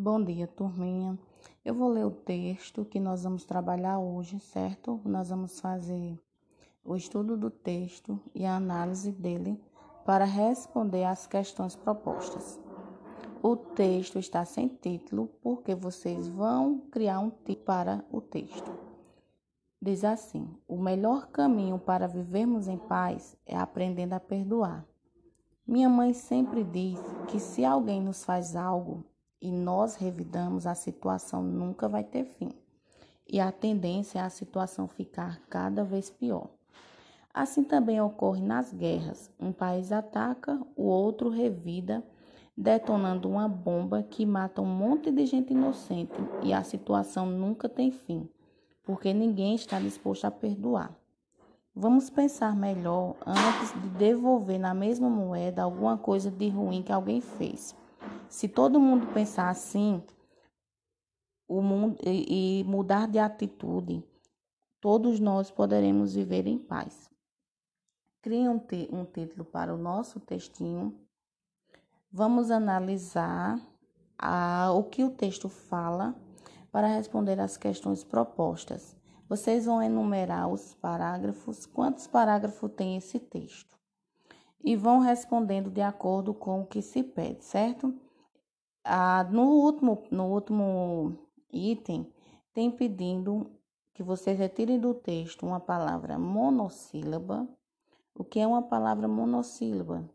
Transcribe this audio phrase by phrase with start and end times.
[0.00, 1.18] Bom dia, turminha.
[1.64, 5.00] Eu vou ler o texto que nós vamos trabalhar hoje, certo?
[5.04, 6.16] Nós vamos fazer
[6.84, 9.60] o estudo do texto e a análise dele
[10.06, 12.60] para responder às questões propostas.
[13.42, 18.70] O texto está sem título porque vocês vão criar um título para o texto.
[19.82, 24.86] Diz assim: O melhor caminho para vivermos em paz é aprendendo a perdoar.
[25.66, 29.04] Minha mãe sempre diz que se alguém nos faz algo,
[29.40, 32.50] e nós revidamos, a situação nunca vai ter fim.
[33.26, 36.48] E a tendência é a situação ficar cada vez pior.
[37.32, 39.30] Assim também ocorre nas guerras.
[39.38, 42.02] Um país ataca, o outro revida,
[42.56, 47.92] detonando uma bomba que mata um monte de gente inocente e a situação nunca tem
[47.92, 48.28] fim,
[48.82, 50.92] porque ninguém está disposto a perdoar.
[51.72, 57.20] Vamos pensar melhor antes de devolver na mesma moeda alguma coisa de ruim que alguém
[57.20, 57.76] fez.
[58.28, 60.02] Se todo mundo pensar assim,
[61.48, 64.04] o mundo e, e mudar de atitude,
[64.80, 67.10] todos nós poderemos viver em paz.
[68.20, 68.60] Crie um,
[68.92, 70.94] um título para o nosso textinho.
[72.12, 73.58] Vamos analisar
[74.18, 76.14] a, o que o texto fala
[76.70, 78.94] para responder às questões propostas.
[79.26, 83.78] Vocês vão enumerar os parágrafos, quantos parágrafos tem esse texto,
[84.62, 87.94] e vão respondendo de acordo com o que se pede, certo?
[88.90, 91.18] Ah, no, último, no último
[91.52, 92.10] item,
[92.54, 93.50] tem pedindo
[93.92, 97.46] que vocês retirem do texto uma palavra monossílaba.
[98.14, 100.08] O que é uma palavra monossílaba?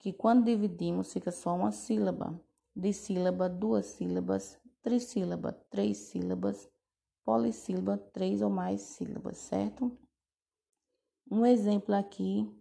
[0.00, 2.34] Que quando dividimos fica só uma sílaba.
[2.74, 6.68] Dissílaba, duas sílabas, trissílaba, três sílabas,
[7.24, 9.96] polissílaba, três ou mais sílabas, certo?
[11.30, 12.52] Um exemplo aqui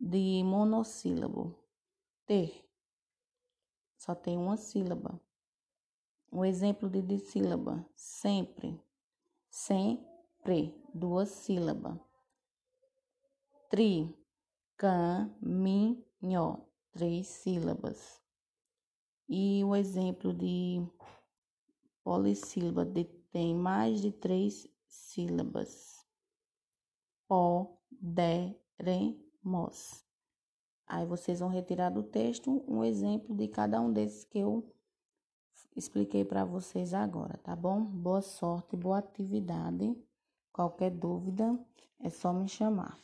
[0.00, 1.54] de monossílabo:
[2.26, 2.68] ter
[4.00, 5.20] só tem uma sílaba.
[6.32, 8.80] Um exemplo de dissílaba, sempre.
[9.50, 12.00] Sempre, duas sílabas.
[13.68, 14.16] Tri,
[14.78, 18.22] caminho, três sílabas.
[19.28, 20.82] E o exemplo de
[22.02, 26.06] polissílaba de, tem mais de três sílabas.
[27.28, 28.48] Poderemos.
[30.92, 34.68] Aí vocês vão retirar do texto um exemplo de cada um desses que eu
[35.76, 37.80] expliquei para vocês agora, tá bom?
[37.80, 39.96] Boa sorte, boa atividade.
[40.52, 41.56] Qualquer dúvida
[42.00, 42.98] é só me chamar.